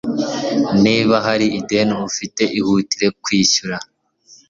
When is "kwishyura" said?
3.23-3.77